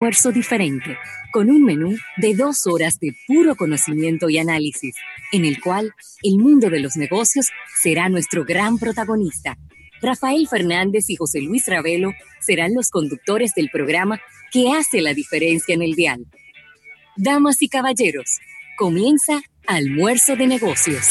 almuerzo 0.00 0.30
diferente, 0.30 0.96
con 1.32 1.50
un 1.50 1.64
menú 1.64 1.96
de 2.18 2.32
dos 2.34 2.68
horas 2.68 3.00
de 3.00 3.16
puro 3.26 3.56
conocimiento 3.56 4.30
y 4.30 4.38
análisis, 4.38 4.94
en 5.32 5.44
el 5.44 5.60
cual 5.60 5.92
el 6.22 6.38
mundo 6.38 6.70
de 6.70 6.78
los 6.78 6.96
negocios 6.96 7.50
será 7.82 8.08
nuestro 8.08 8.44
gran 8.44 8.78
protagonista. 8.78 9.58
Rafael 10.00 10.46
Fernández 10.48 11.10
y 11.10 11.16
José 11.16 11.40
Luis 11.40 11.66
Ravelo 11.66 12.12
serán 12.38 12.74
los 12.74 12.90
conductores 12.90 13.54
del 13.56 13.70
programa 13.70 14.20
que 14.52 14.70
hace 14.70 15.00
la 15.00 15.14
diferencia 15.14 15.74
en 15.74 15.82
el 15.82 15.94
dial. 15.94 16.26
Damas 17.16 17.60
y 17.60 17.68
caballeros, 17.68 18.38
comienza 18.76 19.42
Almuerzo 19.66 20.36
de 20.36 20.46
Negocios. 20.46 21.08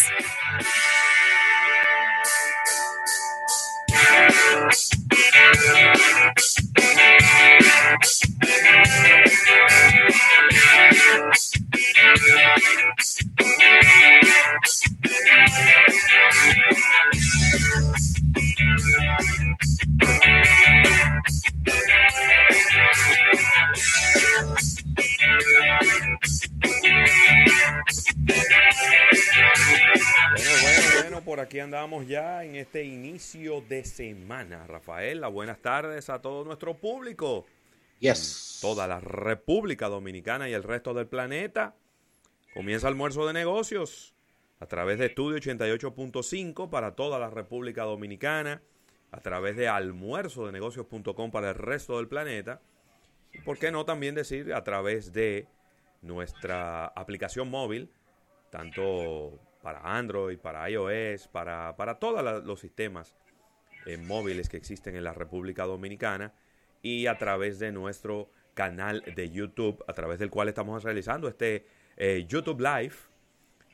Bueno, 31.18 31.26
por 31.26 31.40
aquí 31.40 31.60
andamos 31.60 32.08
ya 32.08 32.44
en 32.44 32.56
este 32.56 32.84
inicio 32.84 33.62
de 33.62 33.84
semana. 33.84 34.68
Rafael, 34.68 35.22
las 35.22 35.32
buenas 35.32 35.60
tardes 35.60 36.10
a 36.10 36.22
todo 36.22 36.44
nuestro 36.44 36.76
público. 36.76 37.46
Yes. 38.00 38.60
Toda 38.62 38.88
la 38.88 39.00
República 39.00 39.88
Dominicana 39.88 40.48
y 40.48 40.54
el 40.54 40.62
resto 40.62 40.94
del 40.94 41.08
planeta. 41.08 41.76
Comienza 42.54 42.88
almuerzo 42.88 43.26
de 43.26 43.34
negocios 43.34 44.14
a 44.60 44.68
través 44.68 45.00
de 45.00 45.08
Estudio 45.08 45.40
88.5 45.40 46.70
para 46.70 46.96
toda 46.96 47.18
la 47.18 47.32
República 47.32 47.84
Dominicana, 47.84 48.62
a 49.12 49.20
través 49.22 49.56
de 49.56 49.68
almuerzodenegocios.com 49.68 51.32
para 51.32 51.50
el 51.50 51.56
resto 51.56 51.98
del 51.98 52.08
planeta. 52.08 52.62
Por 53.44 53.58
qué 53.58 53.72
no 53.72 53.86
también 53.86 54.14
decir 54.14 54.54
a 54.54 54.64
través 54.64 55.14
de 55.14 55.48
nuestra 56.02 56.86
aplicación 56.86 57.50
móvil, 57.50 57.90
tanto 58.58 59.40
para 59.62 59.98
Android, 59.98 60.40
para 60.40 60.68
iOS, 60.68 61.28
para, 61.28 61.76
para 61.78 62.00
todos 62.00 62.44
los 62.44 62.60
sistemas 62.60 63.16
eh, 63.86 63.98
móviles 63.98 64.50
que 64.50 64.58
existen 64.58 64.96
en 64.96 65.04
la 65.04 65.14
República 65.14 65.66
Dominicana 65.66 66.34
y 66.82 67.06
a 67.06 67.20
través 67.20 67.60
de 67.60 67.72
nuestro 67.72 68.32
canal 68.56 69.04
de 69.16 69.30
YouTube, 69.30 69.84
a 69.88 69.94
través 69.94 70.18
del 70.18 70.32
cual 70.32 70.48
estamos 70.48 70.84
realizando 70.84 71.28
este 71.28 71.68
eh, 71.98 72.26
YouTube 72.28 72.60
Live 72.60 72.96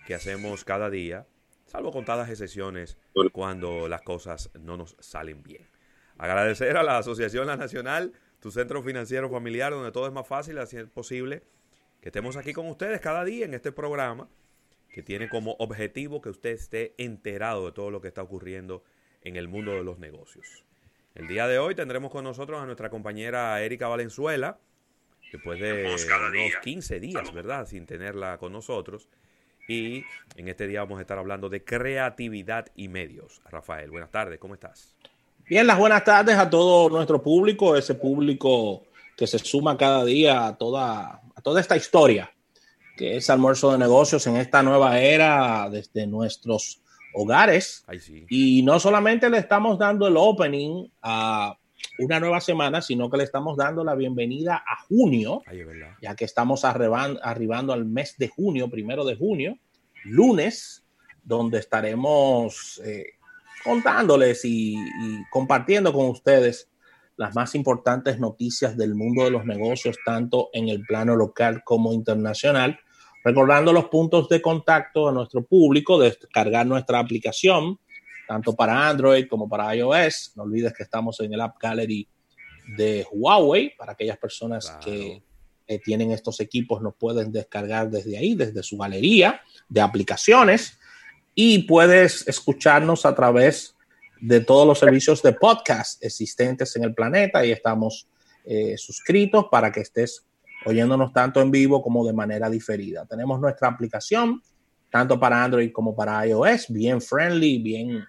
que 0.05 0.15
hacemos 0.15 0.65
cada 0.65 0.89
día, 0.89 1.27
salvo 1.65 1.93
contadas 1.93 2.29
excepciones 2.29 2.97
cuando 3.31 3.87
las 3.87 4.01
cosas 4.01 4.49
no 4.59 4.75
nos 4.75 4.97
salen 4.99 5.43
bien. 5.43 5.65
Agradecer 6.17 6.75
a 6.75 6.83
la 6.83 6.97
Asociación 6.97 7.47
La 7.47 7.55
Nacional, 7.55 8.11
tu 8.41 8.51
centro 8.51 8.83
financiero 8.83 9.29
familiar, 9.29 9.71
donde 9.71 9.93
todo 9.93 10.07
es 10.07 10.13
más 10.13 10.27
fácil, 10.27 10.57
así 10.57 10.75
es 10.75 10.89
posible 10.89 11.41
que 12.01 12.09
estemos 12.09 12.35
aquí 12.35 12.51
con 12.51 12.67
ustedes 12.67 12.99
cada 12.99 13.23
día 13.23 13.45
en 13.45 13.53
este 13.53 13.71
programa 13.71 14.27
que 14.93 15.01
tiene 15.01 15.27
como 15.27 15.55
objetivo 15.57 16.21
que 16.21 16.29
usted 16.29 16.51
esté 16.51 16.93
enterado 16.97 17.65
de 17.65 17.71
todo 17.71 17.89
lo 17.89 17.99
que 17.99 18.07
está 18.07 18.21
ocurriendo 18.21 18.83
en 19.23 19.35
el 19.35 19.47
mundo 19.47 19.71
de 19.71 19.83
los 19.83 19.97
negocios. 19.97 20.63
El 21.15 21.27
día 21.27 21.47
de 21.47 21.57
hoy 21.57 21.73
tendremos 21.73 22.11
con 22.11 22.23
nosotros 22.23 22.61
a 22.61 22.65
nuestra 22.65 22.91
compañera 22.91 23.59
Erika 23.61 23.87
Valenzuela, 23.87 24.59
después 25.31 25.59
de 25.59 25.85
unos 25.85 26.05
15 26.61 26.99
días, 26.99 27.33
¿verdad?, 27.33 27.65
sin 27.65 27.87
tenerla 27.87 28.37
con 28.37 28.53
nosotros. 28.53 29.09
Y 29.67 30.03
en 30.35 30.47
este 30.47 30.67
día 30.67 30.81
vamos 30.81 30.99
a 30.99 31.01
estar 31.01 31.17
hablando 31.17 31.49
de 31.49 31.63
creatividad 31.63 32.67
y 32.75 32.87
medios. 32.87 33.41
Rafael, 33.49 33.89
buenas 33.89 34.11
tardes, 34.11 34.37
¿cómo 34.37 34.53
estás? 34.53 34.95
Bien, 35.45 35.65
las 35.65 35.79
buenas 35.79 36.03
tardes 36.03 36.37
a 36.37 36.49
todo 36.49 36.89
nuestro 36.89 37.21
público, 37.21 37.75
ese 37.75 37.95
público 37.95 38.83
que 39.17 39.25
se 39.25 39.39
suma 39.39 39.75
cada 39.75 40.05
día 40.05 40.45
a 40.45 40.57
toda, 40.57 41.21
a 41.35 41.41
toda 41.41 41.61
esta 41.61 41.75
historia 41.75 42.32
que 42.95 43.17
es 43.17 43.29
almuerzo 43.29 43.71
de 43.71 43.77
negocios 43.77 44.25
en 44.27 44.35
esta 44.37 44.61
nueva 44.63 44.99
era 44.99 45.69
desde 45.69 46.05
nuestros 46.07 46.81
hogares. 47.13 47.83
Sí. 47.99 48.25
Y 48.29 48.63
no 48.63 48.79
solamente 48.79 49.29
le 49.29 49.37
estamos 49.37 49.77
dando 49.79 50.07
el 50.07 50.15
opening 50.17 50.87
a 51.01 51.57
una 51.99 52.19
nueva 52.19 52.39
semana, 52.41 52.81
sino 52.81 53.09
que 53.09 53.17
le 53.17 53.23
estamos 53.23 53.57
dando 53.57 53.83
la 53.83 53.93
bienvenida 53.95 54.55
a 54.65 54.83
junio, 54.87 55.41
verdad. 55.45 55.95
ya 56.01 56.15
que 56.15 56.25
estamos 56.25 56.63
arriban- 56.63 57.19
arribando 57.21 57.73
al 57.73 57.85
mes 57.85 58.15
de 58.17 58.29
junio, 58.29 58.69
primero 58.69 59.05
de 59.05 59.15
junio, 59.15 59.57
lunes, 60.05 60.85
donde 61.23 61.59
estaremos 61.59 62.81
eh, 62.85 63.05
contándoles 63.63 64.43
y, 64.45 64.73
y 64.75 65.23
compartiendo 65.31 65.93
con 65.93 66.07
ustedes 66.07 66.69
las 67.15 67.35
más 67.35 67.53
importantes 67.53 68.19
noticias 68.19 68.75
del 68.75 68.95
mundo 68.95 69.23
de 69.23 69.29
los 69.31 69.45
negocios, 69.45 69.97
tanto 70.03 70.49
en 70.51 70.69
el 70.69 70.81
plano 70.81 71.15
local 71.15 71.61
como 71.63 71.93
internacional. 71.93 72.79
Recordando 73.23 73.71
los 73.71 73.85
puntos 73.85 74.27
de 74.29 74.41
contacto 74.41 75.07
a 75.07 75.11
nuestro 75.11 75.43
público, 75.43 75.99
descargar 75.99 76.65
nuestra 76.65 76.99
aplicación, 76.99 77.79
tanto 78.27 78.53
para 78.53 78.89
Android 78.89 79.27
como 79.27 79.47
para 79.47 79.73
iOS. 79.75 80.33
No 80.35 80.43
olvides 80.43 80.73
que 80.73 80.83
estamos 80.83 81.19
en 81.21 81.33
el 81.33 81.41
App 81.41 81.57
Gallery 81.59 82.07
de 82.77 83.05
Huawei, 83.11 83.75
para 83.77 83.93
aquellas 83.93 84.17
personas 84.17 84.65
Claro. 84.65 84.81
que 84.85 85.23
eh, 85.67 85.79
tienen 85.79 86.11
estos 86.11 86.39
equipos, 86.41 86.81
nos 86.81 86.95
pueden 86.95 87.31
descargar 87.31 87.89
desde 87.89 88.17
ahí, 88.17 88.35
desde 88.35 88.61
su 88.63 88.77
galería 88.77 89.41
de 89.69 89.81
aplicaciones. 89.81 90.77
Y 91.35 91.59
puedes 91.59 92.27
escucharnos 92.27 93.05
a 93.05 93.15
través 93.15 93.75
de 94.21 94.39
todos 94.41 94.67
los 94.67 94.79
servicios 94.79 95.21
de 95.21 95.33
podcast 95.33 96.03
existentes 96.03 96.75
en 96.75 96.83
el 96.83 96.93
planeta 96.93 97.45
y 97.45 97.51
estamos 97.51 98.07
eh, 98.45 98.77
suscritos 98.77 99.45
para 99.49 99.71
que 99.71 99.81
estés 99.81 100.25
oyéndonos 100.65 101.13
tanto 101.13 101.41
en 101.41 101.51
vivo 101.51 101.81
como 101.81 102.05
de 102.05 102.13
manera 102.13 102.49
diferida. 102.49 103.05
Tenemos 103.05 103.39
nuestra 103.39 103.69
aplicación, 103.69 104.41
tanto 104.89 105.19
para 105.19 105.43
Android 105.43 105.71
como 105.71 105.95
para 105.95 106.25
iOS, 106.25 106.67
bien 106.69 107.01
friendly, 107.01 107.59
bien 107.59 108.05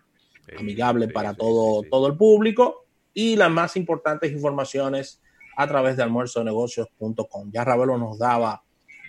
Sí, 0.47 0.57
amigable 0.59 1.07
sí, 1.07 1.13
para 1.13 1.31
sí, 1.31 1.37
todo, 1.39 1.83
todo 1.91 2.07
el 2.07 2.17
público 2.17 2.85
y 3.13 3.37
las 3.37 3.51
más 3.51 3.77
importantes 3.77 4.33
informaciones 4.33 5.21
a 5.57 5.67
través 5.67 5.97
de 5.97 6.03
almuerzonegocios.com. 6.03 7.51
Ya 7.53 7.65
Ravelo 7.65 7.97
nos 7.97 8.19
daba 8.19 8.63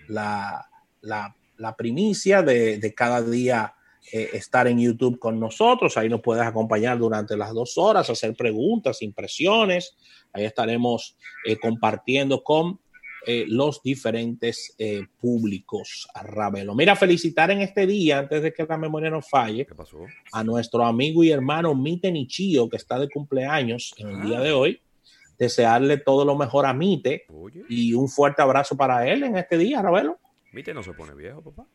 la, 0.08 0.70
la, 1.02 1.36
la 1.58 1.76
primicia 1.76 2.42
de, 2.42 2.78
de 2.78 2.94
cada 2.94 3.22
día 3.22 3.74
eh, 4.12 4.30
estar 4.34 4.68
en 4.68 4.80
YouTube 4.80 5.18
con 5.18 5.40
nosotros. 5.40 5.98
Ahí 5.98 6.08
nos 6.08 6.22
puedes 6.22 6.46
acompañar 6.46 7.00
durante 7.00 7.36
las 7.36 7.54
dos 7.54 7.78
horas, 7.78 8.10
hacer 8.10 8.36
preguntas, 8.36 9.02
impresiones. 9.02 9.98
Ahí 10.32 10.46
estaremos 10.46 11.18
eh, 11.46 11.58
compartiendo 11.58 12.44
con 12.44 12.80
eh, 13.26 13.46
los 13.48 13.82
diferentes 13.82 14.76
eh, 14.78 15.06
públicos. 15.20 16.08
Ravelo. 16.14 16.76
Mira, 16.76 16.96
felicitar 16.96 17.52
en 17.52 17.62
este 17.62 17.88
día, 17.88 18.20
antes 18.20 18.44
de 18.44 18.54
que 18.54 18.66
la 18.66 18.78
memoria 18.78 19.10
nos 19.10 19.30
falle, 19.30 19.68
a 20.32 20.44
nuestro 20.44 20.84
amigo 20.84 21.24
y 21.24 21.32
hermano 21.32 21.76
Mite 21.76 22.12
Nichio, 22.12 22.70
que 22.70 22.78
está 22.78 23.00
de 23.00 23.10
cumpleaños 23.10 23.94
en 23.98 24.10
el 24.10 24.22
día 24.28 24.40
de 24.40 24.52
hoy. 24.52 24.82
Desearle 25.38 25.98
todo 25.98 26.24
lo 26.24 26.38
mejor 26.38 26.66
a 26.66 26.74
Mite 26.74 27.26
Oye, 27.28 27.66
y 27.68 27.94
un 27.94 28.08
fuerte 28.08 28.42
abrazo 28.42 28.78
para 28.78 29.06
él 29.12 29.24
en 29.24 29.36
este 29.38 29.58
día, 29.58 29.82
Ravelo. 29.82 30.18
Mite 30.54 30.74
no 30.74 30.82
se 30.82 30.94
pone 30.94 31.14
viejo, 31.14 31.42
papá. 31.42 31.68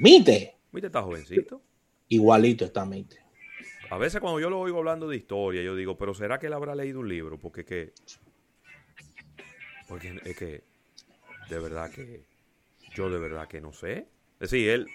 Mite, 0.00 0.56
Mite 0.72 0.88
está 0.88 1.02
jovencito. 1.02 1.62
igualito 2.08 2.64
está 2.64 2.84
Mite. 2.84 3.28
A 3.90 3.96
veces 3.96 4.20
cuando 4.20 4.40
yo 4.40 4.50
lo 4.50 4.60
oigo 4.60 4.78
hablando 4.78 5.08
de 5.08 5.16
historia, 5.16 5.62
yo 5.62 5.74
digo, 5.74 5.96
pero 5.96 6.12
¿será 6.14 6.38
que 6.38 6.46
él 6.46 6.52
habrá 6.52 6.74
leído 6.74 7.00
un 7.00 7.08
libro? 7.08 7.38
Porque 7.38 7.64
que... 7.64 7.92
Porque 9.88 10.20
es 10.24 10.36
que... 10.36 10.62
De 11.48 11.58
verdad 11.58 11.90
que... 11.90 12.24
Yo 12.94 13.10
de 13.10 13.18
verdad 13.18 13.48
que 13.48 13.60
no 13.60 13.72
sé. 13.72 14.06
Es 14.40 14.50
decir, 14.50 14.68
él... 14.70 14.86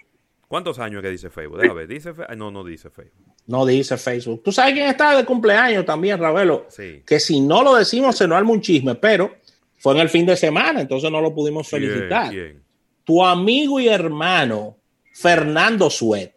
¿Cuántos 0.48 0.78
años 0.78 1.02
que 1.02 1.10
dice 1.10 1.30
Facebook? 1.30 1.58
Déjame 1.60 1.80
ver. 1.80 1.88
¿Dice 1.88 2.12
Ay, 2.28 2.36
No, 2.36 2.50
no 2.50 2.62
dice 2.64 2.90
Facebook. 2.90 3.34
No 3.46 3.66
dice 3.66 3.96
Facebook. 3.96 4.42
¿Tú 4.42 4.52
sabes 4.52 4.74
quién 4.74 4.86
está 4.86 5.16
de 5.16 5.24
cumpleaños 5.24 5.84
también, 5.84 6.18
Ravelo? 6.18 6.66
Sí. 6.68 7.02
Que 7.06 7.18
si 7.20 7.40
no 7.40 7.62
lo 7.62 7.74
decimos 7.74 8.16
se 8.16 8.26
nos 8.26 8.38
arma 8.38 8.52
un 8.52 8.60
chisme, 8.60 8.94
pero 8.94 9.34
fue 9.78 9.94
en 9.94 10.00
el 10.00 10.08
fin 10.08 10.24
de 10.24 10.36
semana, 10.36 10.80
entonces 10.80 11.10
no 11.10 11.20
lo 11.20 11.34
pudimos 11.34 11.68
felicitar. 11.68 12.32
Tu 13.04 13.22
amigo 13.22 13.80
y 13.80 13.88
hermano, 13.88 14.78
Fernando 15.12 15.90
Suet. 15.90 16.32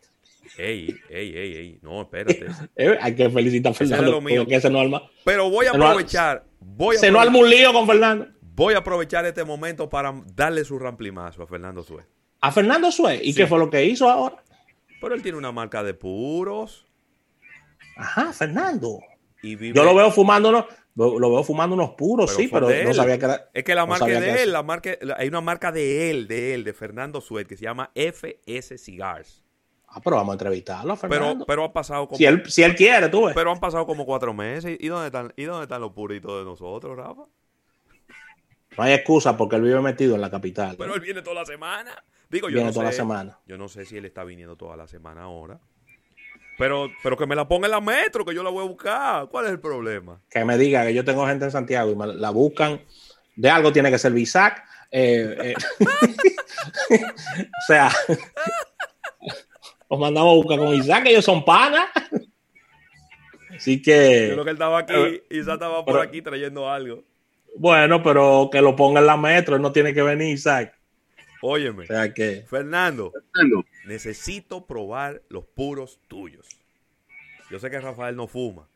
Ey, 0.57 0.93
ey, 1.09 1.37
ey, 1.37 1.53
ey. 1.55 1.79
No, 1.81 2.01
espérate. 2.01 2.45
Eh, 2.75 2.97
hay 2.99 3.15
que 3.15 3.29
felicitar 3.29 3.71
a 3.71 3.73
Ese 3.75 3.83
es 3.85 3.89
Fernando. 3.91 4.11
lo 4.11 4.21
mío. 4.21 4.41
porque 4.43 4.59
se 4.59 4.69
nos 4.69 4.81
arma, 4.81 5.03
Pero 5.23 5.49
voy 5.49 5.67
a 5.67 5.69
aprovechar... 5.69 6.43
Voy 6.59 6.95
a 6.95 6.99
se 6.99 7.11
nos 7.11 7.21
arma 7.21 7.39
aprovechar, 7.39 7.43
un 7.43 7.61
lío 7.61 7.73
con 7.73 7.87
Fernando. 7.87 8.27
Voy 8.57 8.73
a 8.73 8.79
aprovechar 8.79 9.23
este 9.25 9.43
momento 9.45 9.87
para 9.87 10.13
darle 10.35 10.65
su 10.65 10.77
ramplimazo 10.79 11.43
a 11.43 11.47
Fernando 11.47 11.83
Suez. 11.83 12.05
A 12.41 12.51
Fernando 12.51 12.91
Suet. 12.91 13.21
¿Y 13.23 13.31
Sí. 13.31 13.37
qué 13.41 13.47
fue 13.47 13.59
lo 13.59 13.69
que 13.69 13.85
hizo 13.85 14.09
ahora? 14.09 14.43
Pero 14.99 15.13
él 15.13 15.21
tiene 15.21 15.37
una 15.37 15.51
marca 15.51 15.83
de 15.83 15.93
puros 15.93 16.85
Ajá, 17.95 18.33
Fernando. 18.33 18.99
y 19.43 19.55
vive... 19.55 19.77
Yo 19.77 19.83
lo 19.83 19.95
veo 19.95 20.11
fumando, 20.11 20.51
¿no? 20.51 20.67
Lo, 20.95 21.29
veo 21.31 21.43
fumando 21.43 21.75
unos 21.75 21.91
puros, 21.91 22.33
sí, 22.33 22.47
pero 22.51 22.67
no 22.67 22.93
sabía 22.95 23.19
que 23.19 23.25
era. 23.25 23.49
Es 23.53 23.63
que 23.63 23.75
la 23.75 23.85
marca 23.85 24.07
de 24.07 24.41
él, 24.41 24.51
la 24.51 24.63
marca, 24.63 24.97
hay 25.17 25.27
una 25.27 25.41
marca 25.41 25.71
de 25.71 26.09
él, 26.09 26.27
de 26.27 26.55
él, 26.55 26.63
de 26.63 26.73
Fernando 26.73 27.21
Suet, 27.21 27.47
que 27.47 27.55
se 27.55 27.65
llama 27.65 27.91
FS 27.93 28.79
Cigars. 28.79 29.43
Ah, 29.87 30.01
pero 30.03 30.15
vamos 30.15 30.31
a 30.31 30.33
entrevistarlo, 30.33 30.95
Fernando. 30.95 31.33
Pero, 31.33 31.45
pero 31.45 31.65
han 31.65 31.71
pasado 31.73 32.07
como. 32.07 32.17
Si 32.17 32.25
él, 32.25 32.41
si 32.47 32.63
él 32.63 32.75
quiere, 32.75 33.09
tú 33.09 33.25
ves. 33.25 33.35
Pero 33.35 33.51
han 33.51 33.59
pasado 33.59 33.85
como 33.85 34.07
cuatro 34.07 34.33
meses. 34.33 34.75
¿Y 34.79 34.87
dónde 34.87 35.05
están, 35.07 35.31
y 35.37 35.43
dónde 35.43 35.63
están 35.63 35.81
los 35.81 35.91
puritos 35.91 36.39
de 36.39 36.45
nosotros, 36.45 36.97
Rafa? 36.97 37.25
No 38.77 38.83
hay 38.83 38.93
excusa 38.93 39.35
porque 39.35 39.55
él 39.55 39.63
vive 39.63 39.81
metido 39.81 40.15
en 40.15 40.21
la 40.21 40.29
capital. 40.29 40.75
Pero 40.77 40.93
él 40.93 41.01
viene 41.01 41.21
toda 41.21 41.35
la 41.37 41.45
semana. 41.45 42.03
Digo, 42.29 42.49
yo 42.49 42.55
viene 42.55 42.67
no 42.67 42.73
toda 42.73 42.85
sé, 42.85 42.91
la 42.91 43.03
semana. 43.03 43.39
Yo 43.47 43.57
no 43.57 43.67
sé 43.67 43.85
si 43.85 43.97
él 43.97 44.05
está 44.05 44.23
viniendo 44.23 44.55
toda 44.55 44.77
la 44.77 44.87
semana 44.87 45.23
ahora. 45.23 45.59
Pero, 46.57 46.89
pero 47.01 47.17
que 47.17 47.25
me 47.25 47.35
la 47.35 47.47
ponga 47.47 47.67
en 47.67 47.71
la 47.71 47.81
metro, 47.81 48.25
que 48.25 48.35
yo 48.35 48.43
la 48.43 48.49
voy 48.49 48.65
a 48.65 48.67
buscar. 48.67 49.27
¿Cuál 49.29 49.45
es 49.45 49.51
el 49.51 49.59
problema? 49.59 50.21
Que 50.29 50.43
me 50.45 50.57
diga 50.57 50.85
que 50.85 50.93
yo 50.93 51.03
tengo 51.03 51.25
gente 51.25 51.45
en 51.45 51.51
Santiago 51.51 51.91
y 51.91 51.95
me 51.95 52.07
la 52.07 52.29
buscan. 52.29 52.81
De 53.35 53.49
algo 53.49 53.71
tiene 53.71 53.89
que 53.89 53.97
ser 53.97 54.11
Bisac. 54.11 54.63
Eh, 54.91 55.53
eh. 55.53 55.55
o 56.99 57.61
sea, 57.67 57.91
os 59.87 59.99
mandamos 59.99 60.31
a 60.31 60.35
buscar 60.35 60.57
con 60.59 60.73
Isaac, 60.73 61.03
que 61.03 61.11
ellos 61.11 61.25
son 61.25 61.43
panas. 61.45 61.85
Así 63.55 63.81
que. 63.81 64.27
Yo 64.29 64.33
creo 64.33 64.43
que 64.43 64.49
él 64.51 64.55
estaba 64.55 64.79
aquí, 64.79 65.23
Isaac 65.29 65.55
estaba 65.55 65.85
por 65.85 65.99
aquí 65.99 66.21
trayendo 66.21 66.69
algo. 66.69 67.03
Bueno, 67.55 68.03
pero 68.03 68.49
que 68.51 68.61
lo 68.61 68.75
ponga 68.75 68.99
en 68.99 69.07
la 69.07 69.17
metro, 69.17 69.55
él 69.55 69.61
no 69.61 69.71
tiene 69.71 69.93
que 69.93 70.03
venir, 70.03 70.33
Isaac. 70.33 70.77
Óyeme. 71.41 71.83
O 71.83 71.87
sea 71.87 72.13
que. 72.13 72.43
Fernando, 72.47 73.13
necesito 73.85 74.65
probar 74.65 75.21
los 75.29 75.45
puros 75.45 75.99
tuyos. 76.07 76.47
Yo 77.49 77.59
sé 77.59 77.69
que 77.69 77.79
Rafael 77.79 78.15
no 78.15 78.27
fuma. 78.27 78.67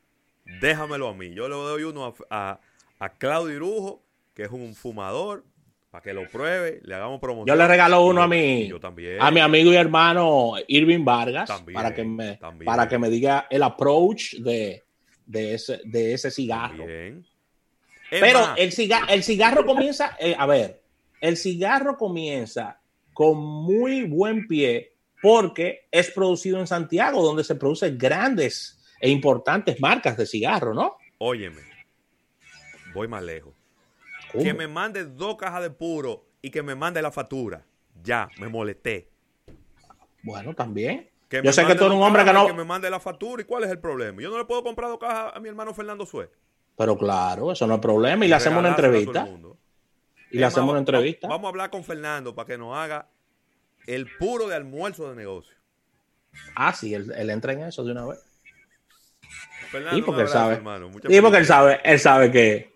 Déjamelo 0.62 1.08
a 1.10 1.14
mí. 1.14 1.34
Yo 1.34 1.48
le 1.48 1.56
doy 1.56 1.84
uno 1.84 2.14
a, 2.30 2.60
a, 3.00 3.10
Claudio 3.18 3.56
Irujo, 3.56 4.04
que 4.34 4.44
es 4.44 4.52
un 4.52 4.74
fumador, 4.76 5.44
para 5.90 6.02
que 6.02 6.14
lo 6.14 6.28
pruebe, 6.28 6.80
le 6.84 6.96
hagamos 6.96 7.20
promoción. 7.20 7.48
Yo 7.48 7.56
le 7.56 7.68
regalo 7.68 8.06
uno 8.06 8.22
a 8.22 8.28
mi, 8.28 8.68
yo 8.68 8.80
también. 8.80 9.22
a 9.22 9.30
mi 9.30 9.42
amigo 9.42 9.72
y 9.74 9.76
hermano 9.76 10.54
Irving 10.68 11.04
Vargas, 11.04 11.52
para, 11.74 11.94
que 11.94 12.04
me, 12.04 12.40
para 12.64 12.88
que 12.88 12.98
me 12.98 13.10
diga 13.10 13.48
el 13.50 13.64
approach 13.64 14.36
de, 14.36 14.84
de, 15.26 15.54
ese, 15.56 15.82
de 15.84 16.14
ese 16.14 16.32
cigarro. 16.32 16.86
Pero 18.20 18.56
el, 18.58 18.74
cigarro, 18.74 19.08
el 19.08 19.24
cigarro 19.24 19.66
comienza, 19.66 20.18
eh, 20.20 20.36
a 20.38 20.46
ver, 20.46 20.82
el 21.22 21.38
cigarro 21.38 21.98
comienza 21.98 22.82
con 23.14 23.38
muy 23.38 24.04
buen 24.04 24.48
pie 24.48 24.94
porque 25.22 25.88
es 25.92 26.12
producido 26.12 26.60
en 26.60 26.68
Santiago, 26.68 27.24
donde 27.24 27.44
se 27.44 27.56
producen 27.56 27.98
grandes 27.98 28.84
e 29.00 29.10
importantes 29.10 29.80
marcas 29.80 30.18
de 30.18 30.26
cigarro, 30.26 30.74
¿no? 30.74 30.98
Óyeme, 31.20 31.62
voy 32.94 33.08
más 33.08 33.24
lejos. 33.24 33.54
Que 34.34 34.54
me 34.54 34.68
mande 34.68 35.06
dos 35.06 35.36
cajas 35.38 35.62
de 35.62 35.70
puro 35.70 36.26
y 36.42 36.50
que 36.50 36.64
me 36.64 36.76
mande 36.76 37.02
la 37.02 37.12
factura. 37.12 37.66
Ya, 38.04 38.30
me 38.40 38.48
molesté. 38.48 39.10
Bueno, 40.24 40.54
también. 40.54 41.10
Yo 41.30 41.54
sé 41.54 41.66
que 41.66 41.76
tú 41.76 41.86
eres 41.86 41.96
un 41.96 42.04
hombre 42.04 42.26
que 42.26 42.34
no. 42.34 42.48
Que 42.48 42.54
me 42.54 42.64
mande 42.64 42.90
la 42.90 43.00
factura 43.00 43.42
y 43.42 43.46
cuál 43.46 43.64
es 43.64 43.72
el 43.72 43.80
problema. 43.80 44.22
Yo 44.22 44.30
no 44.30 44.38
le 44.38 44.46
puedo 44.46 44.64
comprar 44.64 44.90
dos 44.90 45.00
cajas 45.00 45.34
a 45.36 45.40
mi 45.40 45.50
hermano 45.50 45.74
Fernando 45.74 46.06
Sue. 46.06 46.30
Pero 46.82 46.98
claro, 46.98 47.52
eso 47.52 47.68
no 47.68 47.76
es 47.76 47.80
problema. 47.80 48.26
Y 48.26 48.28
le 48.28 48.34
hacemos 48.34 48.58
una 48.58 48.70
entrevista. 48.70 49.30
Y 50.32 50.40
le 50.40 50.46
hacemos 50.46 50.72
una 50.72 50.80
entrevista. 50.80 51.28
Vamos 51.28 51.46
a 51.46 51.50
hablar 51.50 51.70
con 51.70 51.84
Fernando 51.84 52.34
para 52.34 52.48
que 52.48 52.58
nos 52.58 52.76
haga 52.76 53.08
el 53.86 54.08
puro 54.18 54.48
de 54.48 54.56
almuerzo 54.56 55.08
de 55.08 55.16
negocio. 55.16 55.56
Ah, 56.56 56.74
sí, 56.74 56.96
él, 56.96 57.30
entra 57.30 57.54
en 57.54 57.62
eso 57.62 57.84
de 57.84 57.92
una 57.92 58.08
vez. 58.08 58.20
Fernando, 59.70 60.00
y 60.00 60.02
porque 60.02 60.22
él 60.24 60.28
sabe. 60.28 60.60
Y 61.08 61.22
porque 61.22 61.38
él 61.38 61.46
sabe, 61.46 61.80
él 61.84 62.00
sabe 62.00 62.32
que, 62.32 62.74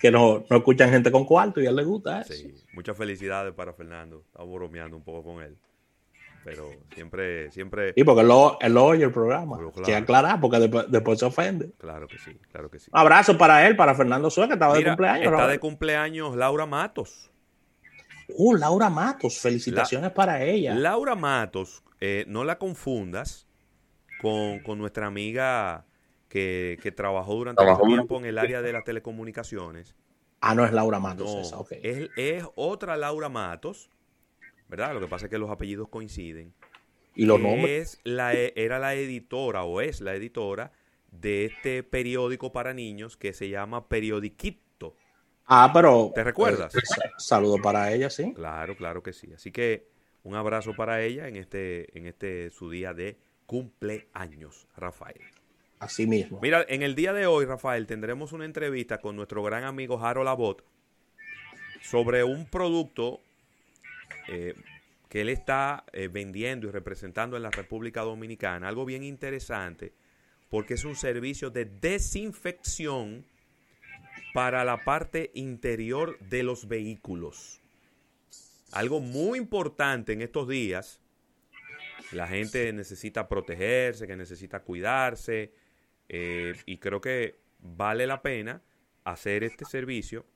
que 0.00 0.12
no, 0.12 0.46
no, 0.48 0.56
escuchan 0.58 0.90
gente 0.90 1.10
con 1.10 1.24
cuarto 1.24 1.60
y 1.60 1.66
a 1.66 1.70
él 1.70 1.76
le 1.76 1.82
gusta 1.82 2.20
eso. 2.20 2.34
Sí, 2.34 2.54
muchas 2.72 2.96
felicidades 2.96 3.52
para 3.52 3.72
Fernando. 3.72 4.22
Estamos 4.28 4.54
bromeando 4.54 4.96
un 4.96 5.02
poco 5.02 5.24
con 5.24 5.42
él. 5.42 5.58
Pero 6.44 6.70
siempre, 6.94 7.50
siempre. 7.50 7.92
Y 7.96 8.04
porque 8.04 8.20
él 8.20 8.28
lo, 8.28 8.58
él 8.60 8.74
lo 8.74 8.84
oye 8.84 9.04
el 9.04 9.12
programa. 9.12 9.58
Que 9.84 9.96
aclarar, 9.96 10.40
porque 10.40 10.58
después, 10.58 11.18
se 11.18 11.24
ofende. 11.24 11.72
Claro 11.78 12.06
que 12.06 12.18
sí, 12.18 12.38
claro 12.52 12.70
que 12.70 12.78
sí. 12.78 12.90
Un 12.92 13.00
abrazo 13.00 13.38
para 13.38 13.66
él, 13.66 13.76
para 13.76 13.94
Fernando 13.94 14.28
Suárez, 14.28 14.50
que 14.50 14.54
estaba 14.54 14.76
de 14.76 14.84
cumpleaños. 14.84 15.32
Está 15.32 15.48
de 15.48 15.58
cumpleaños 15.58 16.36
Laura 16.36 16.66
Matos. 16.66 17.30
Uh, 18.28 18.54
Laura 18.54 18.90
Matos, 18.90 19.38
felicitaciones 19.38 20.10
para 20.12 20.42
ella. 20.44 20.74
Laura 20.74 21.14
Matos, 21.14 21.82
eh, 22.00 22.24
no 22.28 22.44
la 22.44 22.58
confundas 22.58 23.46
con, 24.20 24.78
nuestra 24.78 25.06
amiga 25.06 25.86
que, 26.28 26.92
trabajó 26.96 27.34
durante 27.34 27.64
mucho 27.64 27.82
tiempo 27.82 28.18
en 28.18 28.26
el 28.26 28.38
área 28.38 28.60
de 28.62 28.72
las 28.72 28.84
telecomunicaciones. 28.84 29.94
Ah, 30.40 30.54
no 30.54 30.66
es 30.66 30.72
Laura 30.72 30.98
Matos 30.98 31.34
esa, 31.36 31.58
ok. 31.58 31.72
Es, 31.82 32.10
es, 32.16 32.44
otra 32.54 32.98
Laura 32.98 33.30
Matos, 33.30 33.88
¿verdad? 34.76 34.94
Lo 34.94 35.00
que 35.00 35.08
pasa 35.08 35.26
es 35.26 35.30
que 35.30 35.38
los 35.38 35.50
apellidos 35.50 35.88
coinciden. 35.88 36.52
¿Y 37.14 37.26
los 37.26 37.40
nombres? 37.40 37.94
Es 37.94 38.00
la, 38.04 38.34
e, 38.34 38.52
era 38.56 38.78
la 38.78 38.94
editora 38.94 39.62
o 39.64 39.80
es 39.80 40.00
la 40.00 40.14
editora 40.14 40.72
de 41.12 41.44
este 41.44 41.82
periódico 41.84 42.52
para 42.52 42.74
niños 42.74 43.16
que 43.16 43.32
se 43.32 43.48
llama 43.48 43.88
Periodiquito 43.88 44.96
Ah, 45.46 45.70
pero. 45.72 46.10
¿Te 46.14 46.24
recuerdas? 46.24 46.74
Eh, 46.74 46.80
saludo 47.18 47.58
para 47.60 47.92
ella, 47.92 48.10
sí. 48.10 48.32
Claro, 48.34 48.76
claro 48.76 49.02
que 49.02 49.12
sí. 49.12 49.32
Así 49.34 49.52
que 49.52 49.86
un 50.22 50.34
abrazo 50.34 50.74
para 50.74 51.02
ella 51.02 51.28
en 51.28 51.36
este, 51.36 51.96
en 51.96 52.06
este 52.06 52.50
su 52.50 52.70
día 52.70 52.94
de 52.94 53.18
cumpleaños, 53.46 54.66
Rafael. 54.76 55.20
Así 55.78 56.06
mismo. 56.06 56.38
Mira, 56.40 56.64
en 56.68 56.82
el 56.82 56.94
día 56.94 57.12
de 57.12 57.26
hoy, 57.26 57.44
Rafael, 57.44 57.86
tendremos 57.86 58.32
una 58.32 58.46
entrevista 58.46 58.98
con 58.98 59.16
nuestro 59.16 59.42
gran 59.42 59.64
amigo 59.64 60.02
Harold 60.02 60.24
Labot 60.26 60.64
sobre 61.82 62.24
un 62.24 62.46
producto 62.46 63.20
eh, 64.28 64.54
que 65.08 65.20
él 65.20 65.28
está 65.28 65.84
eh, 65.92 66.08
vendiendo 66.08 66.66
y 66.66 66.70
representando 66.70 67.36
en 67.36 67.42
la 67.42 67.50
República 67.50 68.02
Dominicana. 68.02 68.68
Algo 68.68 68.84
bien 68.84 69.02
interesante, 69.02 69.92
porque 70.48 70.74
es 70.74 70.84
un 70.84 70.96
servicio 70.96 71.50
de 71.50 71.66
desinfección 71.66 73.24
para 74.32 74.64
la 74.64 74.84
parte 74.84 75.30
interior 75.34 76.18
de 76.18 76.42
los 76.42 76.66
vehículos. 76.66 77.60
Algo 78.72 79.00
muy 79.00 79.38
importante 79.38 80.12
en 80.12 80.22
estos 80.22 80.48
días, 80.48 81.00
la 82.10 82.26
gente 82.26 82.72
necesita 82.72 83.28
protegerse, 83.28 84.08
que 84.08 84.16
necesita 84.16 84.60
cuidarse, 84.60 85.52
eh, 86.08 86.54
y 86.66 86.78
creo 86.78 87.00
que 87.00 87.38
vale 87.60 88.06
la 88.06 88.22
pena 88.22 88.60
hacer 89.04 89.44
este 89.44 89.64
servicio. 89.64 90.26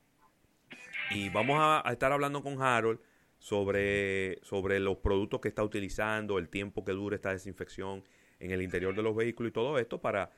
Y 1.10 1.30
vamos 1.30 1.58
a, 1.60 1.82
estar 1.90 2.12
hablando 2.12 2.42
con 2.42 2.62
Harold 2.62 3.00
sobre, 3.38 4.38
sobre 4.42 4.80
los 4.80 4.98
productos 4.98 5.40
que 5.40 5.48
está 5.48 5.62
utilizando, 5.62 6.38
el 6.38 6.48
tiempo 6.48 6.84
que 6.84 6.92
dura 6.92 7.16
esta 7.16 7.32
desinfección 7.32 8.04
en 8.40 8.50
el 8.50 8.62
interior 8.62 8.94
de 8.94 9.02
los 9.02 9.14
vehículos 9.16 9.50
y 9.50 9.52
todo 9.52 9.78
esto 9.78 10.00
para 10.00 10.30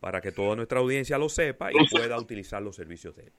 para 0.00 0.20
que 0.20 0.32
toda 0.32 0.56
nuestra 0.56 0.80
audiencia 0.80 1.18
lo 1.18 1.28
sepa 1.28 1.70
y 1.72 1.88
pueda 1.88 2.16
utilizar 2.18 2.62
los 2.62 2.76
servicios 2.76 3.16
de 3.16 3.24
él. 3.24 3.32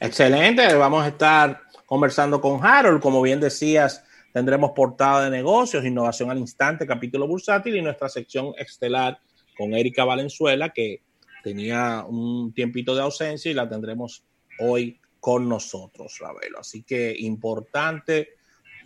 Excelente, 0.00 0.74
vamos 0.74 1.04
a 1.04 1.08
estar 1.08 1.62
conversando 1.86 2.40
con 2.40 2.64
Harold, 2.64 3.00
como 3.00 3.22
bien 3.22 3.40
decías, 3.40 4.04
tendremos 4.32 4.72
portada 4.72 5.24
de 5.24 5.30
negocios, 5.30 5.84
innovación 5.84 6.30
al 6.30 6.38
instante, 6.38 6.86
capítulo 6.86 7.26
bursátil 7.26 7.76
y 7.76 7.82
nuestra 7.82 8.08
sección 8.08 8.52
estelar 8.58 9.18
con 9.56 9.72
Erika 9.74 10.04
Valenzuela, 10.04 10.70
que 10.70 11.02
tenía 11.42 12.04
un 12.06 12.52
tiempito 12.52 12.94
de 12.94 13.02
ausencia 13.02 13.50
y 13.50 13.54
la 13.54 13.68
tendremos 13.68 14.24
hoy 14.58 15.00
con 15.24 15.48
nosotros, 15.48 16.18
Ravelo. 16.20 16.58
Así 16.58 16.82
que 16.82 17.16
importante 17.20 18.34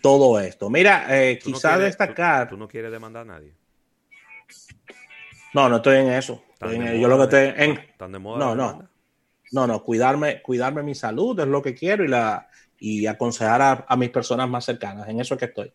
todo 0.00 0.38
esto. 0.38 0.70
Mira, 0.70 1.06
eh, 1.10 1.36
quizás 1.36 1.80
destacar. 1.80 2.48
tú 2.48 2.56
no 2.56 2.68
quieres 2.68 2.92
demandar 2.92 3.22
a 3.22 3.24
nadie. 3.24 3.56
No, 5.52 5.68
no 5.68 5.78
estoy 5.78 5.96
en 5.96 6.12
eso. 6.12 6.44
yo 6.60 7.08
lo 7.08 7.16
que 7.16 7.24
estoy 7.24 7.64
en. 7.64 7.78
¿Están 7.78 8.12
de 8.12 8.20
moda? 8.20 8.38
No, 8.38 8.54
no. 8.54 8.88
No, 9.50 9.66
no, 9.66 9.82
cuidarme, 9.82 10.40
cuidarme 10.40 10.84
mi 10.84 10.94
salud 10.94 11.40
es 11.40 11.48
lo 11.48 11.60
que 11.60 11.74
quiero 11.74 12.04
y 12.04 12.08
la 12.08 12.48
y 12.78 13.06
aconsejar 13.06 13.84
a, 13.88 13.96
mis 13.96 14.10
personas 14.10 14.48
más 14.48 14.64
cercanas. 14.64 15.08
En 15.08 15.18
eso 15.18 15.34
es 15.34 15.40
que 15.40 15.46
estoy. 15.46 15.72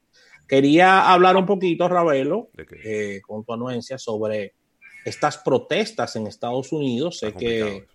Quería 0.48 1.12
hablar 1.12 1.36
un 1.36 1.46
poquito, 1.46 1.90
Ravelo, 1.90 2.52
eh, 2.86 3.20
con 3.28 3.44
tu 3.44 3.52
anuencia 3.52 3.98
sobre 3.98 4.54
estas 5.04 5.40
protestas 5.40 6.16
en 6.16 6.28
Estados 6.28 6.72
Unidos. 6.72 7.20
Sé 7.20 7.34
que, 7.34 7.86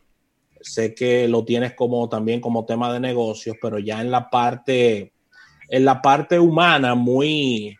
sé 0.61 0.95
que 0.95 1.29
lo 1.29 1.45
tienes 1.45 1.75
como 1.75 2.09
también 2.09 2.41
como 2.41 2.65
tema 2.65 2.93
de 2.93 3.01
negocios, 3.01 3.57
pero 3.61 3.79
ya 3.79 4.01
en 4.01 4.11
la 4.11 4.31
parte, 4.31 5.13
en 5.69 5.85
la 5.85 6.01
parte 6.01 6.39
humana, 6.39 6.95
muy, 6.95 7.77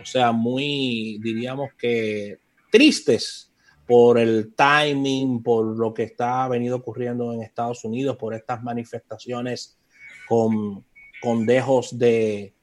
o 0.00 0.04
sea, 0.04 0.32
muy, 0.32 1.18
diríamos 1.22 1.70
que 1.78 2.38
tristes 2.70 3.52
por 3.86 4.18
el 4.18 4.54
timing, 4.54 5.42
por 5.42 5.76
lo 5.78 5.92
que 5.92 6.04
está 6.04 6.48
venido 6.48 6.76
ocurriendo 6.76 7.32
en 7.32 7.42
Estados 7.42 7.84
Unidos, 7.84 8.16
por 8.16 8.34
estas 8.34 8.62
manifestaciones 8.62 9.78
con, 10.26 10.84
con 11.20 11.44
dejos 11.44 11.98
de, 11.98 12.54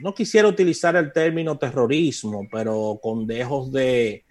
no 0.00 0.14
quisiera 0.14 0.48
utilizar 0.48 0.96
el 0.96 1.12
término 1.12 1.58
terrorismo, 1.58 2.46
pero 2.50 2.98
con 3.02 3.26
dejos 3.26 3.72
de, 3.72 4.24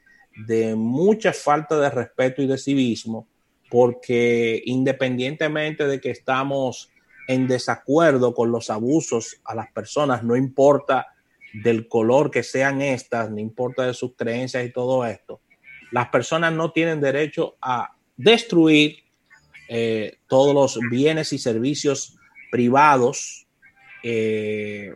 de 0.45 0.75
mucha 0.75 1.33
falta 1.33 1.79
de 1.79 1.89
respeto 1.89 2.41
y 2.41 2.47
de 2.47 2.57
civismo, 2.57 3.27
porque 3.69 4.61
independientemente 4.65 5.87
de 5.87 5.99
que 5.99 6.11
estamos 6.11 6.89
en 7.27 7.47
desacuerdo 7.47 8.33
con 8.33 8.51
los 8.51 8.69
abusos 8.69 9.41
a 9.43 9.53
las 9.55 9.71
personas, 9.71 10.23
no 10.23 10.35
importa 10.35 11.07
del 11.53 11.87
color 11.87 12.31
que 12.31 12.43
sean 12.43 12.81
estas, 12.81 13.29
no 13.29 13.39
importa 13.39 13.85
de 13.85 13.93
sus 13.93 14.15
creencias 14.15 14.65
y 14.65 14.71
todo 14.71 15.05
esto, 15.05 15.41
las 15.91 16.09
personas 16.09 16.53
no 16.53 16.71
tienen 16.71 17.01
derecho 17.01 17.57
a 17.61 17.95
destruir 18.15 19.03
eh, 19.69 20.17
todos 20.27 20.53
los 20.53 20.79
bienes 20.89 21.33
y 21.33 21.37
servicios 21.37 22.17
privados 22.51 23.47
eh, 24.03 24.95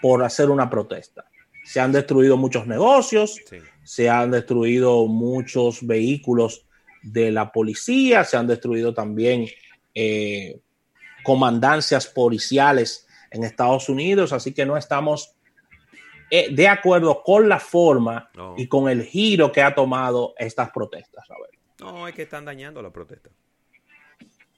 por 0.00 0.22
hacer 0.22 0.50
una 0.50 0.68
protesta. 0.68 1.24
Se 1.64 1.80
han 1.80 1.92
destruido 1.92 2.36
muchos 2.36 2.66
negocios, 2.66 3.40
se 3.84 4.10
han 4.10 4.30
destruido 4.30 5.06
muchos 5.06 5.86
vehículos 5.86 6.66
de 7.02 7.30
la 7.30 7.52
policía, 7.52 8.24
se 8.24 8.36
han 8.36 8.46
destruido 8.46 8.94
también 8.94 9.46
eh, 9.94 10.60
comandancias 11.22 12.06
policiales 12.06 13.06
en 13.30 13.44
Estados 13.44 13.88
Unidos, 13.88 14.32
así 14.32 14.52
que 14.52 14.66
no 14.66 14.76
estamos 14.76 15.34
eh, 16.30 16.54
de 16.54 16.68
acuerdo 16.68 17.22
con 17.22 17.48
la 17.48 17.58
forma 17.58 18.30
y 18.56 18.66
con 18.66 18.88
el 18.88 19.04
giro 19.04 19.52
que 19.52 19.62
ha 19.62 19.74
tomado 19.74 20.34
estas 20.38 20.70
protestas. 20.70 21.26
No, 21.80 22.08
es 22.08 22.14
que 22.14 22.22
están 22.22 22.44
dañando 22.44 22.80
la 22.80 22.90
protesta. 22.90 23.30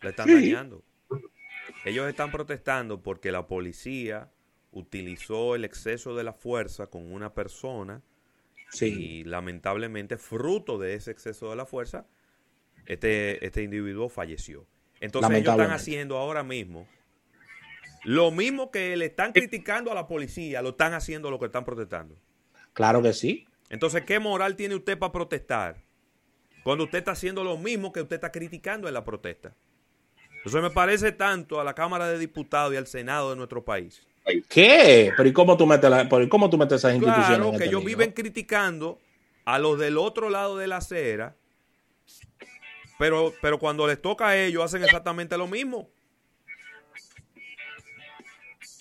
La 0.03 0.11
están 0.11 0.29
dañando. 0.29 0.83
Ellos 1.85 2.09
están 2.09 2.31
protestando 2.31 3.03
porque 3.03 3.33
la 3.33 3.47
policía 3.47 4.31
utilizó 4.73 5.55
el 5.55 5.65
exceso 5.65 6.15
de 6.15 6.25
la 6.25 6.33
fuerza 6.33 6.89
con 6.89 7.13
una 7.13 7.33
persona 7.33 8.03
y 8.81 9.25
lamentablemente 9.25 10.17
fruto 10.17 10.79
de 10.79 10.95
ese 10.95 11.11
exceso 11.11 11.51
de 11.51 11.57
la 11.57 11.67
fuerza, 11.67 12.07
este, 12.87 13.45
este 13.45 13.63
individuo 13.63 14.09
falleció. 14.09 14.67
Entonces 15.01 15.31
ellos 15.33 15.53
están 15.53 15.73
haciendo 15.73 16.17
ahora 16.17 16.43
mismo 16.43 16.87
lo 18.05 18.31
mismo 18.31 18.71
que 18.71 18.97
le 18.97 19.07
están 19.07 19.33
criticando 19.33 19.91
a 19.91 19.95
la 19.95 20.07
policía, 20.07 20.63
lo 20.63 20.71
están 20.71 20.93
haciendo 20.93 21.31
los 21.31 21.41
que 21.41 21.47
están 21.47 21.65
protestando. 21.65 22.15
Claro 22.75 23.03
que 23.03 23.13
sí. 23.13 23.47
Entonces, 23.71 24.03
¿qué 24.03 24.19
moral 24.19 24.57
tiene 24.57 24.75
usted 24.75 24.99
para 24.99 25.11
protestar? 25.11 25.83
Cuando 26.63 26.85
usted 26.85 26.99
está 26.99 27.13
haciendo 27.13 27.43
lo 27.43 27.57
mismo 27.57 27.93
que 27.93 28.03
usted 28.03 28.17
está 28.17 28.31
criticando 28.31 28.89
en 28.89 28.95
la 28.95 29.05
protesta. 29.05 29.55
Eso 30.45 30.61
me 30.61 30.71
parece 30.71 31.13
tanto 31.13 31.61
a 31.61 31.65
la 31.65 31.75
Cámara 31.75 32.07
de 32.09 32.19
Diputados 32.19 32.75
y 32.75 32.77
al 32.77 32.87
Senado 32.87 33.31
de 33.31 33.37
nuestro 33.37 33.65
país. 33.65 34.07
¿Qué? 34.49 35.13
Pero 35.17 35.29
¿y 35.29 35.33
cómo 35.33 35.57
tú 35.57 35.67
metes, 35.67 35.91
cómo 36.29 36.51
tú 36.51 36.59
metes 36.59 36.77
esas 36.77 36.95
instituciones? 36.95 37.39
Claro, 37.39 37.53
que 37.57 37.65
ellos 37.65 37.85
viven 37.85 38.13
criticando 38.13 38.99
a 39.47 39.59
los 39.59 39.79
del 39.79 39.97
otro 39.97 40.29
lado 40.29 40.59
de 40.59 40.67
la 40.67 40.79
acera, 40.79 41.37
pero, 43.05 43.35
pero 43.39 43.59
cuando 43.59 43.87
les 43.87 44.01
toca 44.01 44.29
a 44.29 44.35
ellos 44.39 44.65
hacen 44.65 44.83
exactamente 44.83 45.37
lo 45.37 45.47
mismo. 45.47 45.91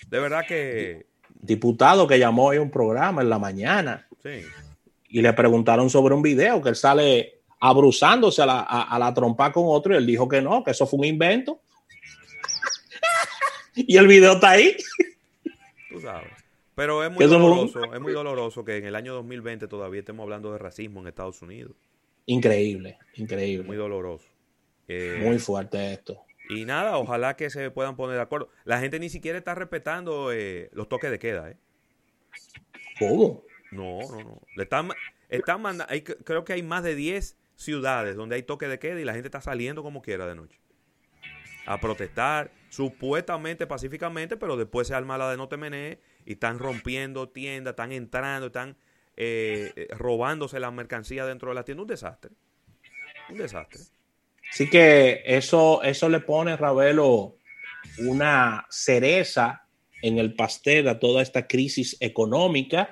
De 0.07 0.17
verdad 0.17 0.45
que... 0.47 1.07
Diputado 1.41 2.07
que 2.07 2.17
llamó 2.17 2.45
hoy 2.45 2.57
un 2.57 2.71
programa 2.71 3.21
en 3.21 3.29
la 3.29 3.37
mañana. 3.37 4.07
Sí. 4.23 4.45
Y 5.09 5.21
le 5.21 5.33
preguntaron 5.33 5.89
sobre 5.89 6.15
un 6.15 6.21
video 6.21 6.61
que 6.61 6.69
él 6.69 6.77
sale 6.77 7.41
abruzándose 7.59 8.41
a 8.41 8.45
la, 8.45 8.61
a, 8.61 8.97
la 8.97 9.13
trompa 9.13 9.51
con 9.51 9.65
otro 9.67 9.93
y 9.93 9.97
él 9.97 10.05
dijo 10.05 10.25
que 10.29 10.41
no, 10.41 10.63
que 10.63 10.71
eso 10.71 10.87
fue 10.87 10.99
un 10.99 11.05
invento. 11.05 11.59
y 13.75 13.97
el 13.97 14.07
video 14.07 14.35
está 14.35 14.51
ahí. 14.51 14.77
Tú 15.89 15.99
sabes. 15.99 16.31
Pero 16.75 17.03
es 17.03 17.11
muy 17.11 17.25
doloroso, 17.25 17.93
es 17.93 17.99
muy 17.99 18.13
doloroso 18.13 18.63
que 18.63 18.77
en 18.77 18.85
el 18.85 18.95
año 18.95 19.15
2020 19.15 19.67
todavía 19.67 19.99
estemos 19.99 20.23
hablando 20.23 20.53
de 20.53 20.59
racismo 20.59 21.01
en 21.01 21.07
Estados 21.07 21.41
Unidos. 21.41 21.73
Increíble, 22.25 22.97
increíble. 23.15 23.65
Muy 23.65 23.77
doloroso. 23.77 24.27
Eh, 24.87 25.19
muy 25.21 25.39
fuerte 25.39 25.93
esto. 25.93 26.23
Y 26.49 26.65
nada, 26.65 26.97
ojalá 26.97 27.35
que 27.35 27.49
se 27.49 27.71
puedan 27.71 27.95
poner 27.95 28.17
de 28.17 28.21
acuerdo. 28.21 28.49
La 28.65 28.79
gente 28.79 28.99
ni 28.99 29.09
siquiera 29.09 29.37
está 29.37 29.55
respetando 29.55 30.31
eh, 30.31 30.69
los 30.73 30.89
toques 30.89 31.09
de 31.09 31.19
queda, 31.19 31.49
¿eh? 31.49 31.57
¿Cómo? 32.99 33.43
No, 33.71 33.99
no, 34.09 34.23
no. 34.23 34.41
Le 34.55 34.63
están, 34.63 34.89
están 35.29 35.61
mandando, 35.61 35.93
creo 36.23 36.43
que 36.43 36.53
hay 36.53 36.63
más 36.63 36.83
de 36.83 36.95
10 36.95 37.37
ciudades 37.55 38.15
donde 38.15 38.35
hay 38.35 38.43
toque 38.43 38.67
de 38.67 38.79
queda 38.79 38.99
y 38.99 39.05
la 39.05 39.13
gente 39.13 39.27
está 39.27 39.41
saliendo 39.41 39.83
como 39.83 40.01
quiera 40.01 40.27
de 40.27 40.35
noche. 40.35 40.59
A 41.65 41.79
protestar, 41.79 42.51
supuestamente 42.69 43.65
pacíficamente, 43.67 44.35
pero 44.35 44.57
después 44.57 44.87
se 44.87 44.95
arma 44.95 45.17
la 45.17 45.31
de 45.31 45.37
no 45.37 45.47
te 45.47 45.99
y 46.25 46.33
están 46.33 46.59
rompiendo 46.59 47.29
tiendas, 47.29 47.71
están 47.71 47.91
entrando, 47.93 48.47
están 48.47 48.75
eh, 49.15 49.71
eh, 49.75 49.87
robándose 49.91 50.59
la 50.59 50.71
mercancía 50.71 51.25
dentro 51.25 51.49
de 51.49 51.55
la 51.55 51.63
tienda. 51.63 51.83
Un 51.83 51.87
desastre. 51.87 52.31
Un 53.29 53.37
desastre. 53.37 53.79
Así 54.51 54.69
que 54.69 55.21
eso, 55.25 55.81
eso 55.83 56.09
le 56.09 56.19
pone, 56.19 56.55
Ravelo, 56.57 57.37
una 57.99 58.65
cereza 58.69 59.67
en 60.01 60.19
el 60.19 60.35
pastel 60.35 60.87
a 60.87 60.99
toda 60.99 61.21
esta 61.21 61.47
crisis 61.47 61.97
económica. 61.99 62.89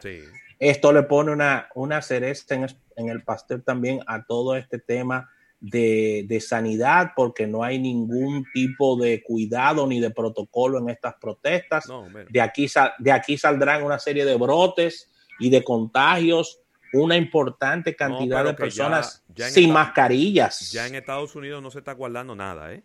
Esto 0.60 0.94
le 0.94 1.04
pone 1.04 1.32
una, 1.32 1.70
una 1.76 2.02
cereza 2.02 2.56
en, 2.56 3.10
el 3.10 3.24
pastel 3.24 3.64
también 3.64 4.00
a 4.08 4.26
todo 4.26 4.56
este 4.56 4.80
tema 4.80 5.30
de, 5.60 6.44
sanidad, 6.46 7.12
porque 7.16 7.48
no 7.48 7.64
hay 7.64 7.80
ningún 7.80 8.46
tipo 8.54 8.96
de 8.96 9.22
cuidado 9.24 9.86
ni 9.88 10.00
de 10.00 10.12
protocolo 10.12 10.80
en 10.80 10.90
estas 10.90 11.16
protestas. 11.16 11.86
de, 12.30 12.42
aquí, 12.42 12.68
de 13.00 13.12
aquí 13.12 13.38
saldrán 13.38 13.84
una 13.84 14.00
serie 14.00 14.24
de 14.24 14.36
brotes 14.36 15.08
y 15.42 15.50
de 15.50 15.64
contagios 15.64 16.62
una 16.94 17.18
importante 17.18 17.96
cantidad 17.96 18.46
de 18.46 18.54
personas 18.54 19.24
sin 19.36 19.74
mascarillas. 19.74 20.72
Ya 20.72 20.88
en 20.88 20.96
Estados 20.96 21.36
Unidos 21.36 21.62
no 21.62 21.72
se 21.72 21.80
está 21.80 21.94
guardando 21.94 22.36
nada, 22.36 22.74
¿eh? 22.74 22.84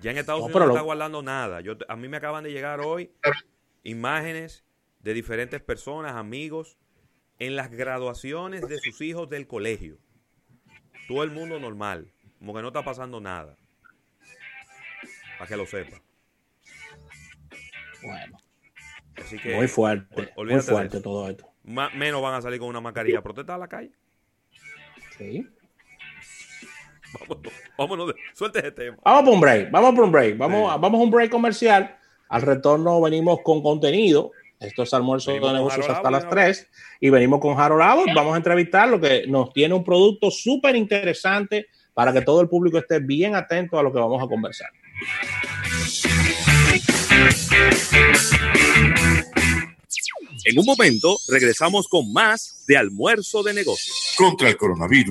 Ya 0.00 0.10
en 0.10 0.18
Estados 0.18 0.42
Unidos 0.42 0.60
no 0.60 0.66
se 0.66 0.72
está 0.72 0.82
guardando 0.82 1.22
nada. 1.22 1.60
Yo, 1.60 1.74
a 1.88 1.96
mí 1.96 2.08
me 2.08 2.16
acaban 2.16 2.42
de 2.42 2.52
llegar 2.52 2.80
hoy 2.80 3.12
imágenes 3.84 4.64
de 5.00 5.14
diferentes 5.14 5.60
personas, 5.60 6.16
amigos, 6.16 6.76
en 7.38 7.54
las 7.54 7.70
graduaciones 7.70 8.66
de 8.68 8.78
sus 8.78 9.00
hijos 9.00 9.28
del 9.28 9.46
colegio. 9.46 9.98
Todo 11.06 11.22
el 11.22 11.30
mundo 11.30 11.60
normal, 11.60 12.12
como 12.38 12.54
que 12.54 12.62
no 12.62 12.68
está 12.68 12.82
pasando 12.82 13.20
nada. 13.20 13.56
Para 15.38 15.48
que 15.48 15.56
lo 15.56 15.66
sepa. 15.66 16.00
Bueno 18.02 18.38
muy 19.54 19.68
fuerte, 19.68 20.32
muy 20.36 20.60
fuerte 20.60 21.00
todo 21.00 21.28
esto. 21.28 21.48
menos 21.64 22.22
van 22.22 22.34
a 22.34 22.42
salir 22.42 22.58
con 22.58 22.68
una 22.68 22.80
mascarilla 22.80 23.18
a 23.18 23.22
protestar 23.22 23.56
a 23.56 23.58
la 23.58 23.68
calle. 23.68 23.92
Sí. 25.18 25.46
Vámonos, 27.20 27.52
vámonos 27.76 28.14
suelte 28.34 28.60
ese 28.60 28.72
tema. 28.72 28.96
Vamos 29.04 29.24
por 29.24 29.34
un 29.34 29.40
break, 29.40 29.70
vamos 29.70 29.94
por 29.94 30.04
un 30.04 30.12
break. 30.12 30.38
Vamos, 30.38 30.80
vamos 30.80 31.00
a 31.00 31.04
un 31.04 31.10
break 31.10 31.30
comercial. 31.30 31.96
Al 32.28 32.42
retorno 32.42 33.00
venimos 33.00 33.40
con 33.42 33.62
contenido. 33.62 34.32
Esto 34.58 34.84
es 34.84 34.94
almuerzo 34.94 35.32
de 35.32 35.40
negocios 35.40 35.88
hasta 35.88 36.10
las 36.10 36.28
3. 36.28 36.70
Y 37.00 37.10
venimos 37.10 37.40
con 37.40 37.58
Harold 37.58 37.82
Abbott. 37.82 38.14
Vamos 38.14 38.34
a 38.34 38.36
entrevistar 38.36 38.88
lo 38.88 39.00
que 39.00 39.26
nos 39.26 39.52
tiene 39.52 39.74
un 39.74 39.84
producto 39.84 40.30
súper 40.30 40.76
interesante 40.76 41.66
para 41.94 42.12
que 42.12 42.22
todo 42.22 42.40
el 42.40 42.48
público 42.48 42.78
esté 42.78 43.00
bien 43.00 43.34
atento 43.34 43.78
a 43.78 43.82
lo 43.82 43.92
que 43.92 43.98
vamos 43.98 44.22
a 44.22 44.26
conversar. 44.26 44.70
En 50.44 50.58
un 50.58 50.66
momento 50.66 51.18
regresamos 51.28 51.88
con 51.88 52.12
más 52.12 52.64
de 52.66 52.76
almuerzo 52.76 53.42
de 53.42 53.54
negocios. 53.54 54.14
Contra 54.16 54.48
el 54.48 54.56
coronavirus 54.56 55.10